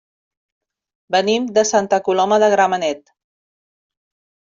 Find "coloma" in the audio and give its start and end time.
2.07-2.39